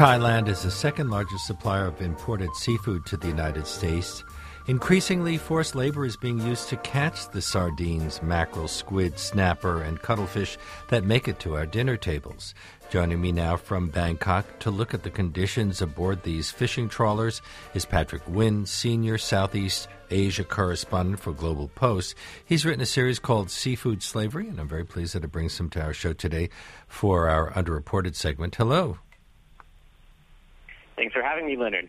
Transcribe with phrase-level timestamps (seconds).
[0.00, 4.24] Thailand is the second largest supplier of imported seafood to the United States.
[4.66, 10.58] Increasingly, forced labor is being used to catch the sardines, mackerel, squid, snapper, and cuttlefish
[10.88, 12.54] that make it to our dinner tables.
[12.90, 17.40] Joining me now from Bangkok to look at the conditions aboard these fishing trawlers
[17.72, 22.14] is Patrick Winn, senior Southeast Asia correspondent for Global Post.
[22.44, 25.70] He's written a series called Seafood Slavery, and I'm very pleased that it brings him
[25.70, 26.50] to our show today
[26.86, 28.56] for our underreported segment.
[28.56, 28.98] Hello.
[30.96, 31.88] Thanks for having me, Leonard.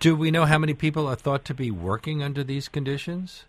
[0.00, 3.44] Do we know how many people are thought to be working under these conditions?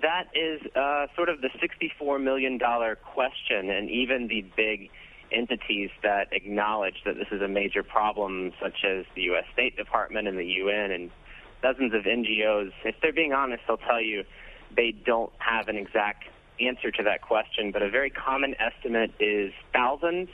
[0.00, 4.90] That is uh, sort of the $64 million question, and even the big
[5.32, 9.44] entities that acknowledge that this is a major problem, such as the U.S.
[9.52, 11.10] State Department and the UN and
[11.62, 14.24] dozens of NGOs, if they're being honest, they'll tell you
[14.74, 16.24] they don't have an exact
[16.60, 20.28] answer to that question, but a very common estimate is thousands,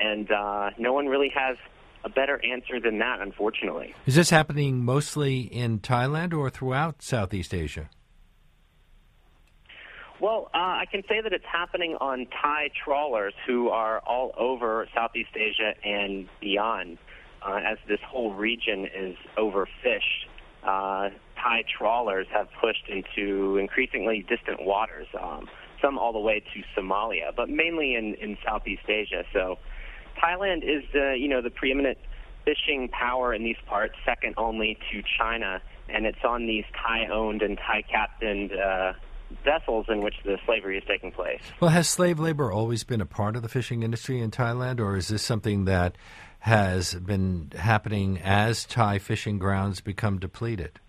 [0.00, 1.56] and uh, no one really has
[2.04, 3.94] a better answer than that, unfortunately.
[4.06, 7.88] Is this happening mostly in Thailand or throughout Southeast Asia?
[10.20, 14.86] Well, uh, I can say that it's happening on Thai trawlers who are all over
[14.94, 16.98] Southeast Asia and beyond.
[17.42, 20.24] Uh, as this whole region is overfished,
[20.62, 25.46] uh, Thai trawlers have pushed into increasingly distant waters, um,
[25.82, 29.24] some all the way to Somalia, but mainly in, in Southeast Asia.
[29.34, 29.58] So
[30.22, 31.98] Thailand is the you know the preeminent
[32.44, 37.58] fishing power in these parts, second only to China, and it's on these Thai-owned and
[37.58, 38.92] Thai-captained uh,
[39.44, 41.40] vessels in which the slavery is taking place.
[41.60, 44.96] Well, has slave labor always been a part of the fishing industry in Thailand, or
[44.96, 45.96] is this something that
[46.40, 50.80] has been happening as Thai fishing grounds become depleted?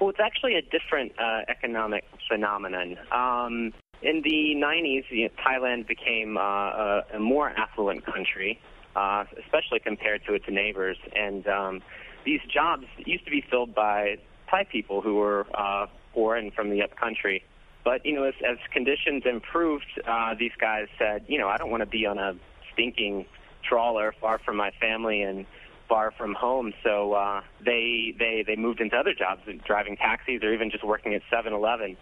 [0.00, 2.96] Well, it's actually a different uh, economic phenomenon.
[3.12, 8.60] Um, in the 90s, you know, Thailand became uh, a, a, more affluent country,
[8.96, 10.96] uh, especially compared to its neighbors.
[11.14, 11.82] And um,
[12.24, 14.18] these jobs used to be filled by
[14.50, 17.44] Thai people who were uh, poor and from the upcountry.
[17.84, 21.70] But you know, as, as conditions improved, uh, these guys said, you know, I don't
[21.70, 22.34] want to be on a
[22.72, 23.26] stinking
[23.62, 25.46] trawler far from my family and
[25.88, 26.72] far from home.
[26.82, 31.14] So uh, they they they moved into other jobs, driving taxis or even just working
[31.14, 31.96] at 7-Eleven.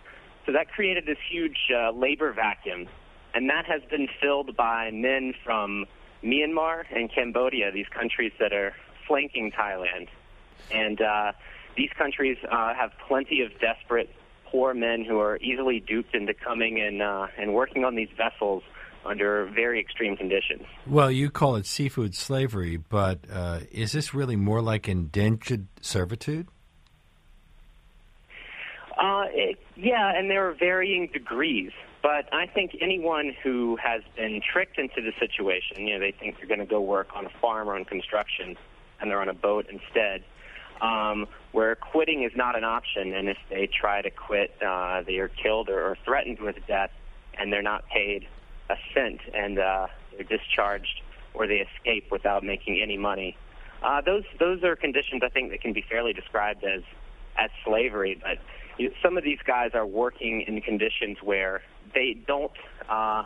[0.48, 2.88] So that created this huge uh, labor vacuum,
[3.34, 5.84] and that has been filled by men from
[6.24, 8.72] Myanmar and Cambodia, these countries that are
[9.06, 10.08] flanking Thailand.
[10.70, 11.32] And uh,
[11.76, 14.08] these countries uh, have plenty of desperate,
[14.46, 18.62] poor men who are easily duped into coming and uh, and working on these vessels
[19.04, 20.62] under very extreme conditions.
[20.86, 26.48] Well, you call it seafood slavery, but uh, is this really more like indentured servitude?
[28.98, 31.70] Uh, it, yeah, and there are varying degrees.
[32.02, 36.36] But I think anyone who has been tricked into the situation, you know, they think
[36.36, 38.56] they're going to go work on a farm or on construction,
[39.00, 40.22] and they're on a boat instead,
[40.80, 43.14] um, where quitting is not an option.
[43.14, 46.90] And if they try to quit, uh, they are killed or, or threatened with death,
[47.38, 48.26] and they're not paid
[48.70, 51.02] a cent, and uh, they're discharged
[51.34, 53.36] or they escape without making any money.
[53.82, 56.82] Uh, those those are conditions I think that can be fairly described as
[57.36, 58.38] as slavery, but
[59.02, 61.62] some of these guys are working in conditions where
[61.94, 62.52] they don't,
[62.88, 63.24] uh,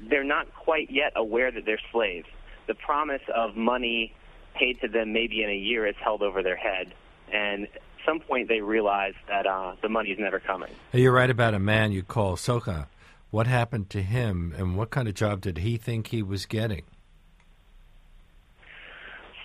[0.00, 2.26] they're not quite yet aware that they're slaves.
[2.66, 4.12] The promise of money
[4.54, 6.92] paid to them maybe in a year is held over their head,
[7.32, 10.70] and at some point they realize that uh, the money is never coming.
[10.92, 12.86] You're right about a man you call Soka.
[13.30, 16.82] What happened to him, and what kind of job did he think he was getting?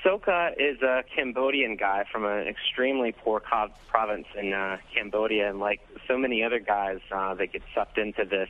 [0.03, 5.59] Soka is a Cambodian guy from an extremely poor co- province in uh, Cambodia, and
[5.59, 8.49] like so many other guys uh, that get sucked into this,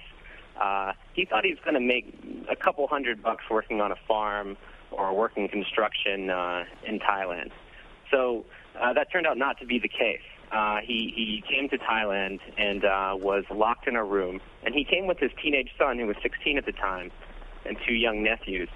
[0.60, 2.14] uh, he thought he was going to make
[2.50, 4.58] a couple hundred bucks working on a farm
[4.92, 7.52] or working construction uh, in Thailand.
[8.10, 8.46] So
[8.80, 10.22] uh, that turned out not to be the case.
[10.52, 14.84] Uh, he he came to Thailand and uh, was locked in a room, and he
[14.84, 17.12] came with his teenage son, who was 16 at the time,
[17.66, 18.70] and two young nephews,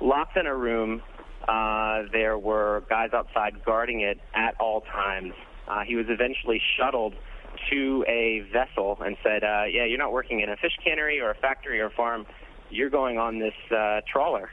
[0.00, 1.02] locked in a room
[1.48, 5.34] uh, there were guys outside guarding it at all times.
[5.68, 7.14] Uh, he was eventually shuttled
[7.70, 11.30] to a vessel and said, uh, "Yeah, you're not working in a fish cannery or
[11.30, 12.26] a factory or a farm.
[12.70, 14.50] You're going on this uh, trawler."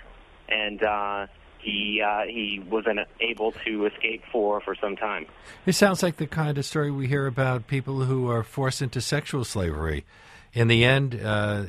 [0.48, 1.28] And uh,
[1.60, 5.26] he uh, he wasn't able to escape for for some time.
[5.66, 9.02] It sounds like the kind of story we hear about people who are forced into
[9.02, 10.06] sexual slavery.
[10.54, 11.64] In the end, uh,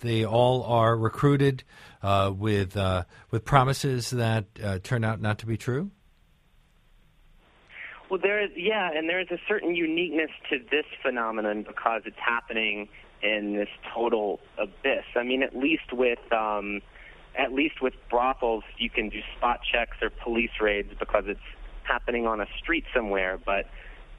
[0.00, 1.64] they all are recruited
[2.02, 5.90] uh, with uh, with promises that uh, turn out not to be true?
[8.08, 12.18] Well, there is, yeah, and there is a certain uniqueness to this phenomenon because it's
[12.18, 12.88] happening
[13.22, 15.04] in this total abyss.
[15.16, 16.82] I mean, at least with um,
[17.36, 21.40] at least with brothels, you can do spot checks or police raids because it's
[21.82, 23.38] happening on a street somewhere.
[23.44, 23.66] But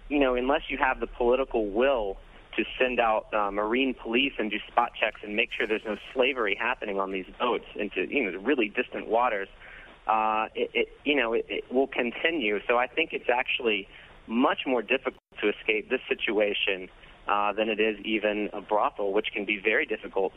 [0.10, 2.18] you know, unless you have the political will
[2.58, 5.98] to send out uh, marine police and do spot checks and make sure there's no
[6.14, 9.48] slavery happening on these boats into you know really distant waters,
[10.08, 12.60] uh, it, it you know it, it will continue.
[12.68, 13.88] So I think it's actually
[14.28, 16.90] much more difficult to escape this situation
[17.28, 20.34] uh, than it is even a brothel, which can be very difficult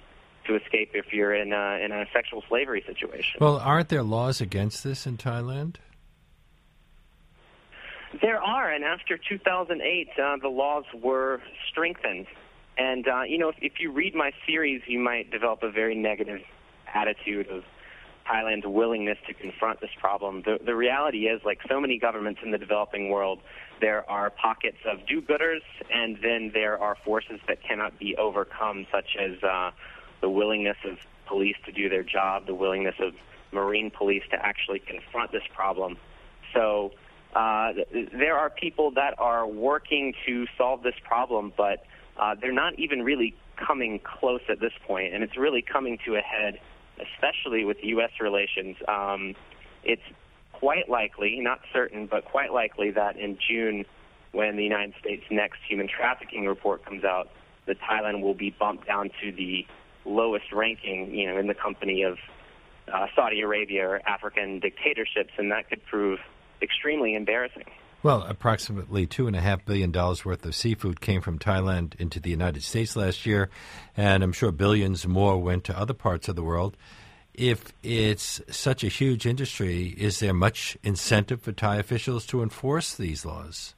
[0.46, 3.38] to escape if you're in a, in a sexual slavery situation.
[3.40, 5.76] Well, aren't there laws against this in Thailand?
[8.18, 12.26] There are, and after 2008, uh, the laws were strengthened.
[12.76, 15.94] And, uh, you know, if, if you read my series, you might develop a very
[15.94, 16.40] negative
[16.92, 17.62] attitude of
[18.26, 20.42] Thailand's willingness to confront this problem.
[20.44, 23.40] The, the reality is, like so many governments in the developing world,
[23.80, 25.62] there are pockets of do-gooders,
[25.92, 29.70] and then there are forces that cannot be overcome, such as uh,
[30.20, 33.14] the willingness of police to do their job, the willingness of
[33.52, 35.96] marine police to actually confront this problem.
[36.54, 36.92] So
[37.34, 37.72] uh,
[38.12, 41.84] there are people that are working to solve this problem, but
[42.16, 46.16] uh, they're not even really coming close at this point, and it's really coming to
[46.16, 46.58] a head
[47.00, 48.10] especially with U.S.
[48.20, 49.34] relations, um,
[49.84, 50.02] it's
[50.52, 53.84] quite likely, not certain, but quite likely that in June,
[54.32, 57.30] when the United States' next human trafficking report comes out,
[57.66, 59.66] that Thailand will be bumped down to the
[60.04, 62.18] lowest ranking, you know, in the company of
[62.92, 66.18] uh, Saudi Arabia or African dictatorships, and that could prove
[66.62, 67.64] extremely embarrassing.
[68.02, 73.26] Well, approximately $2.5 billion worth of seafood came from Thailand into the United States last
[73.26, 73.50] year,
[73.94, 76.78] and I'm sure billions more went to other parts of the world.
[77.34, 82.94] If it's such a huge industry, is there much incentive for Thai officials to enforce
[82.94, 83.74] these laws?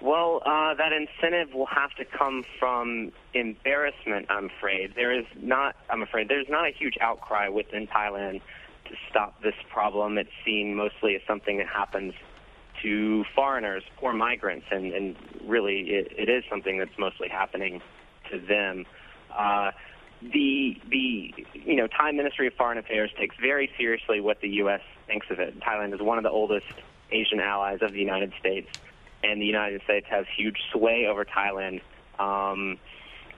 [0.00, 4.94] Well, uh, that incentive will have to come from embarrassment, I'm afraid.
[4.96, 8.40] There is not, I'm afraid, there's not a huge outcry within Thailand
[9.08, 10.18] stop this problem.
[10.18, 12.14] It's seen mostly as something that happens
[12.82, 15.16] to foreigners, poor migrants, and, and
[15.46, 17.80] really it, it is something that's mostly happening
[18.30, 18.86] to them.
[19.36, 19.70] Uh,
[20.20, 24.80] the the you know Thai Ministry of Foreign Affairs takes very seriously what the U.S.
[25.06, 25.58] thinks of it.
[25.60, 26.66] Thailand is one of the oldest
[27.10, 28.68] Asian allies of the United States,
[29.24, 31.80] and the United States has huge sway over Thailand.
[32.18, 32.78] Um,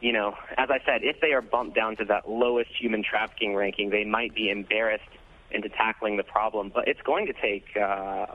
[0.01, 3.55] you know, as I said, if they are bumped down to that lowest human trafficking
[3.55, 5.05] ranking, they might be embarrassed
[5.55, 6.71] into tackling the problem.
[6.75, 8.27] But it's going to take uh,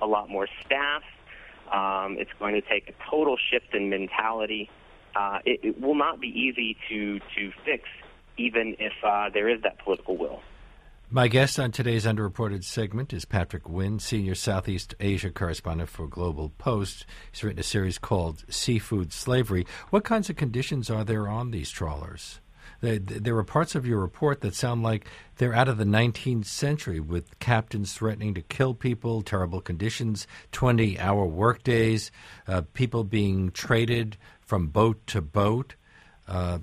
[0.00, 1.02] a lot more staff.
[1.72, 4.70] Um, it's going to take a total shift in mentality.
[5.14, 7.84] Uh, it, it, will not be easy to to fix,
[8.36, 10.42] even if uh, there is that political will.
[11.08, 16.50] My guest on today's underreported segment is Patrick Winn, senior Southeast Asia correspondent for Global
[16.58, 17.06] Post.
[17.30, 19.66] He's written a series called Seafood Slavery.
[19.90, 22.40] What kinds of conditions are there on these trawlers?
[22.80, 25.06] There are parts of your report that sound like
[25.36, 30.98] they're out of the 19th century with captains threatening to kill people, terrible conditions, 20
[30.98, 32.10] hour workdays,
[32.46, 35.74] uh, people being traded from boat to boat.
[36.28, 36.58] Uh,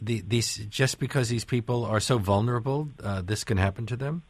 [0.00, 4.22] the, these just because these people are so vulnerable, uh, this can happen to them.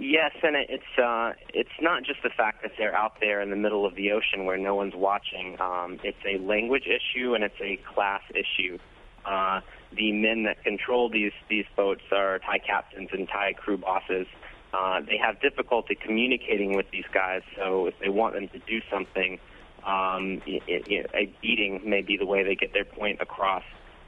[0.00, 3.56] Yes, and it's uh, it's not just the fact that they're out there in the
[3.56, 5.56] middle of the ocean where no one's watching.
[5.60, 8.78] Um, it's a language issue and it's a class issue.
[9.24, 9.60] Uh,
[9.96, 14.26] the men that control these these boats are Thai captains and Thai crew bosses.
[14.72, 18.80] Uh, they have difficulty communicating with these guys, so if they want them to do
[18.90, 19.38] something,
[19.86, 23.62] um, it, it, a beating may be the way they get their point across.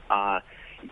[0.09, 0.41] Uh,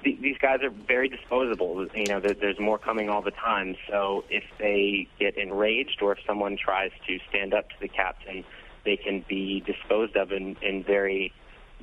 [0.03, 1.87] these guys are very disposable.
[1.95, 3.75] You know, there's more coming all the time.
[3.89, 8.43] So if they get enraged or if someone tries to stand up to the captain,
[8.83, 11.33] they can be disposed of in, in very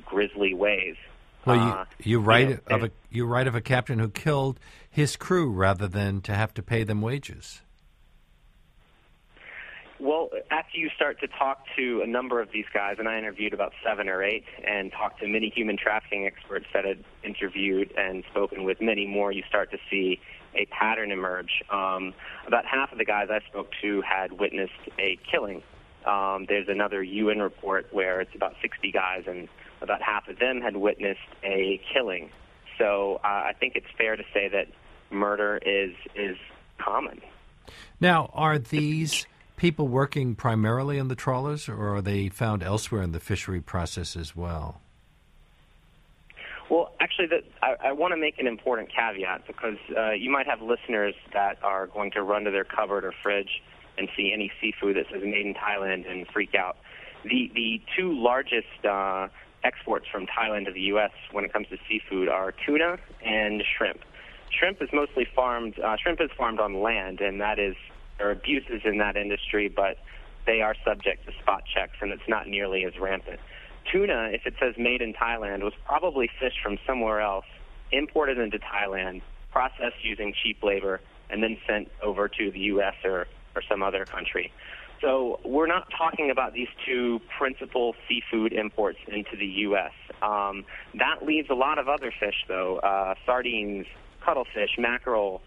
[0.05, 0.95] grisly ways.
[1.45, 4.09] Well, you, uh, you write you know, of a you write of a captain who
[4.09, 7.61] killed his crew rather than to have to pay them wages.
[9.99, 13.53] Well, after you start to talk to a number of these guys, and I interviewed
[13.53, 18.23] about seven or eight, and talked to many human trafficking experts that had interviewed and
[18.29, 20.19] spoken with many more, you start to see
[20.55, 21.63] a pattern emerge.
[21.69, 22.13] Um,
[22.47, 25.61] about half of the guys I spoke to had witnessed a killing.
[26.05, 29.47] Um, there's another UN report where it's about 60 guys, and
[29.81, 32.29] about half of them had witnessed a killing.
[32.77, 34.67] So uh, I think it's fair to say that
[35.11, 36.37] murder is is
[36.79, 37.21] common.
[37.99, 43.11] Now, are these people working primarily on the trawlers, or are they found elsewhere in
[43.11, 44.81] the fishery process as well?
[46.69, 50.47] Well, actually, the, I, I want to make an important caveat because uh, you might
[50.47, 53.61] have listeners that are going to run to their cupboard or fridge
[53.97, 56.77] and see any seafood that says made in Thailand and freak out.
[57.23, 59.27] the the two largest uh,
[59.63, 61.11] exports from Thailand to the U.S.
[61.31, 63.99] when it comes to seafood are tuna and shrimp.
[64.49, 65.79] Shrimp is mostly farmed.
[65.79, 67.75] Uh, shrimp is farmed on land, and that is
[68.23, 69.97] are abuses in that industry, but
[70.45, 73.39] they are subject to spot checks, and it's not nearly as rampant.
[73.91, 77.45] Tuna, if it says made in Thailand, was probably fished from somewhere else,
[77.91, 82.95] imported into Thailand, processed using cheap labor, and then sent over to the U.S.
[83.03, 84.51] or, or some other country.
[85.01, 89.91] So we're not talking about these two principal seafood imports into the U.S.
[90.21, 90.63] Um,
[90.97, 93.85] that leaves a lot of other fish, though uh, sardines,
[94.23, 95.41] cuttlefish, mackerel,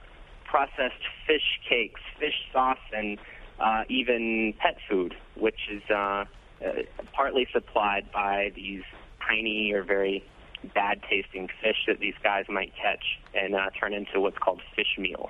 [0.56, 3.18] processed fish cakes, fish sauce, and
[3.60, 6.24] uh, even pet food, which is uh, uh,
[7.12, 8.82] partly supplied by these
[9.20, 10.24] tiny or very
[10.74, 14.96] bad tasting fish that these guys might catch and uh, turn into what's called fish
[14.96, 15.28] meal.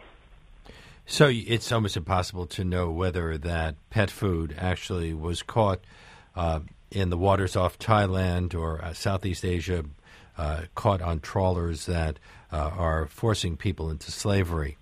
[1.06, 5.80] So it's almost impossible to know whether that pet food actually was caught
[6.36, 6.60] uh,
[6.92, 9.84] in the waters off Thailand or uh, Southeast Asia,
[10.38, 12.20] uh, caught on trawlers that
[12.52, 14.76] uh, are forcing people into slavery.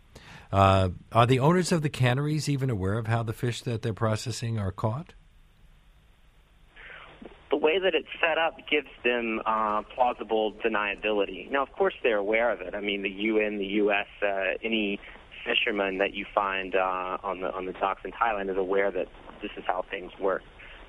[0.55, 3.93] Uh, are the owners of the canneries even aware of how the fish that they're
[3.93, 5.13] processing are caught?
[7.51, 11.51] The way that it's set up gives them uh, plausible deniability.
[11.51, 12.73] Now, of course, they're aware of it.
[12.77, 14.07] I mean, the UN, the U.S.,
[14.63, 15.01] any
[15.45, 19.09] fisherman that you find uh, on the on the docks in Thailand is aware that
[19.43, 20.43] this is how things work.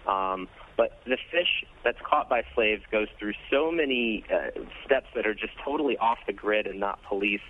[0.06, 5.26] Um, but the fish that's caught by slaves goes through so many uh, steps that
[5.26, 7.44] are just totally off the grid and not policed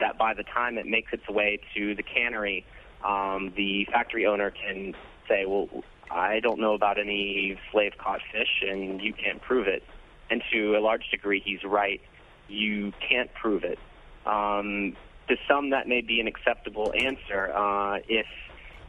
[0.00, 2.64] that by the time it makes its way to the cannery,
[3.04, 4.94] um, the factory owner can
[5.28, 5.68] say, well,
[6.10, 9.82] I don't know about any slave caught fish and you can't prove it.
[10.30, 12.00] And to a large degree, he's right.
[12.48, 13.78] You can't prove it.
[14.26, 14.96] Um,
[15.28, 18.26] to some, that may be an acceptable answer uh, if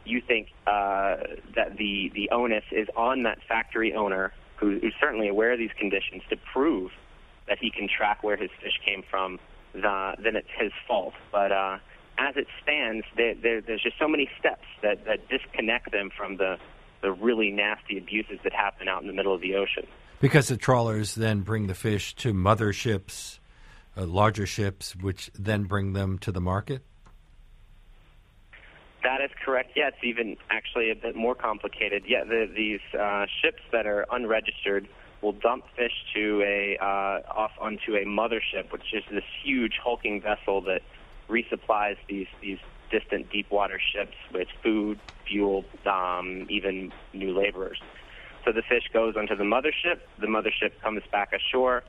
[0.04, 1.16] you think uh,
[1.54, 5.72] that the, the onus is on that factory owner, who, who's certainly aware of these
[5.78, 6.90] conditions, to prove
[7.48, 9.38] that he can track where his fish came from,
[9.72, 11.14] the, then it's his fault.
[11.32, 11.78] But uh,
[12.18, 16.36] as it stands, there, there, there's just so many steps that, that disconnect them from
[16.36, 16.56] the,
[17.02, 19.86] the really nasty abuses that happen out in the middle of the ocean.
[20.20, 23.40] Because the trawlers then bring the fish to mother ships
[23.96, 26.82] uh, larger ships, which then bring them to the market?
[29.02, 29.72] That is correct.
[29.76, 32.04] Yeah, it's even actually a bit more complicated.
[32.06, 34.88] Yeah, the, these uh, ships that are unregistered
[35.22, 40.20] will dump fish to a uh, off onto a mothership, which is this huge hulking
[40.20, 40.82] vessel that
[41.28, 42.58] resupplies these these
[42.90, 44.98] distant deep water ships with food,
[45.28, 47.78] fuel, um, even new laborers.
[48.44, 50.00] So the fish goes onto the mothership.
[50.18, 51.82] The mothership comes back ashore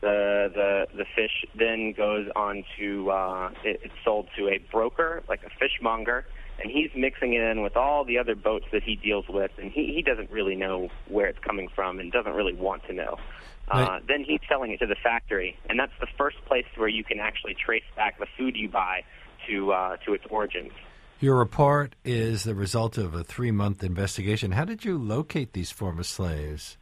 [0.00, 5.22] the the the fish then goes on to uh, it, it's sold to a broker,
[5.28, 6.24] like a fishmonger,
[6.60, 9.70] and he's mixing it in with all the other boats that he deals with, and
[9.72, 13.18] he he doesn't really know where it's coming from and doesn't really want to know.
[13.70, 17.04] Uh, then he's selling it to the factory, and that's the first place where you
[17.04, 19.04] can actually trace back the food you buy
[19.48, 20.72] to uh, to its origins.
[21.20, 24.52] Your report is the result of a three month investigation.
[24.52, 26.78] How did you locate these former slaves?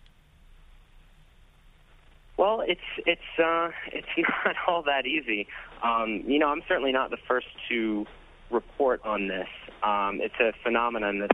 [2.39, 4.09] Well, it's it's uh, it's
[4.45, 5.47] not all that easy.
[5.83, 8.07] Um, you know, I'm certainly not the first to
[8.51, 9.49] report on this.
[9.83, 11.31] Um, it's a phenomenon that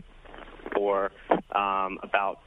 [0.73, 1.11] for
[1.53, 2.39] um, about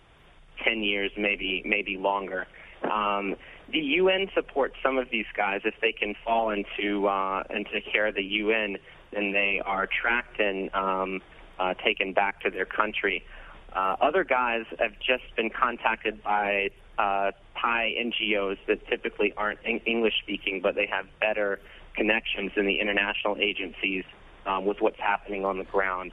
[0.64, 2.46] 10 years, maybe maybe longer.
[2.82, 3.36] Um,
[3.70, 8.06] the UN supports some of these guys if they can fall into uh, into care
[8.06, 8.78] of the UN,
[9.12, 11.20] then they are tracked and um,
[11.58, 13.24] uh, taken back to their country.
[13.72, 20.14] Uh, other guys have just been contacted by uh, Thai NGOs that typically aren't English
[20.22, 21.60] speaking, but they have better
[21.94, 24.04] connections in the international agencies
[24.48, 26.12] um, with what's happening on the ground.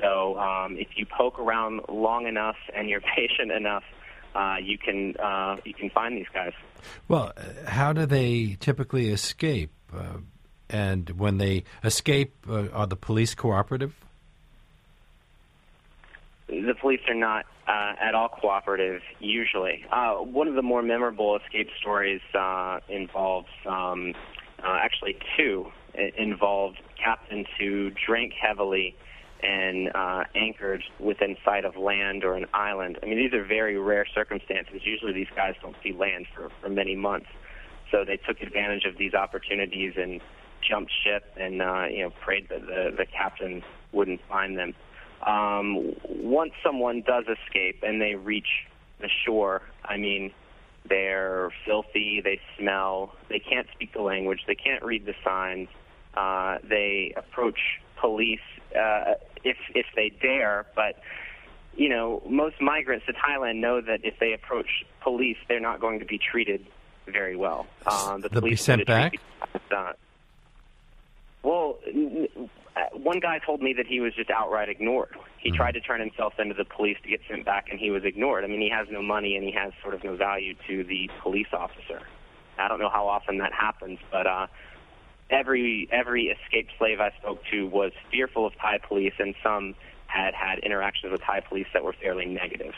[0.00, 3.84] So um, if you poke around long enough and you're patient enough,
[4.34, 6.52] uh, you can uh, you can find these guys.
[7.08, 7.32] Well,
[7.66, 9.70] how do they typically escape?
[9.92, 10.18] Uh,
[10.68, 13.92] and when they escape, uh, are the police cooperative?
[16.50, 19.84] the police are not uh, at all cooperative usually.
[19.90, 24.14] Uh, one of the more memorable escape stories uh, involves um,
[24.62, 25.66] uh, actually two.
[26.16, 28.96] Involved captains who drank heavily
[29.42, 32.98] and uh, anchored within sight of land or an island.
[33.02, 34.82] I mean, these are very rare circumstances.
[34.84, 37.28] Usually, these guys don't see land for, for many months,
[37.90, 40.20] so they took advantage of these opportunities and
[40.68, 44.74] jumped ship and uh, you know prayed that the, the captain wouldn't find them
[45.26, 48.66] um, once someone does escape and they reach
[49.00, 50.32] the shore, I mean,
[50.88, 55.68] they're filthy, they smell, they can't speak the language, they can't read the signs.
[56.14, 57.58] Uh, they approach
[58.00, 58.40] police
[58.76, 59.14] uh,
[59.44, 60.96] if if they dare, but
[61.74, 66.00] you know, most migrants to Thailand know that if they approach police, they're not going
[66.00, 66.66] to be treated
[67.06, 67.66] very well.
[67.86, 69.14] Um, the They'll police be sent back.
[69.74, 69.92] Uh,
[71.42, 71.78] well,
[72.76, 75.16] uh, one guy told me that he was just outright ignored.
[75.38, 75.56] He mm-hmm.
[75.56, 78.44] tried to turn himself into the police to get sent back, and he was ignored.
[78.44, 81.10] I mean, he has no money and he has sort of no value to the
[81.22, 82.02] police officer.
[82.58, 84.46] I don't know how often that happens, but uh,
[85.30, 89.74] every every escaped slave I spoke to was fearful of Thai police, and some
[90.06, 92.74] had had interactions with Thai police that were fairly negative.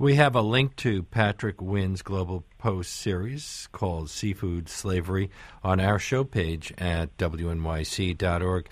[0.00, 5.28] We have a link to Patrick Winn's Global Post series called Seafood Slavery
[5.64, 8.68] on our show page at wnyc.org.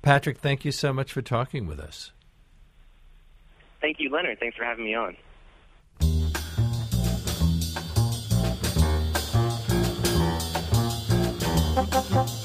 [0.00, 2.12] Patrick, thank you so much for talking with us.
[3.82, 4.38] Thank you, Leonard.
[4.40, 5.16] Thanks for having me on.